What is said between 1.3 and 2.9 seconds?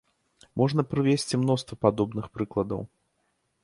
мноства падобных прыкладаў.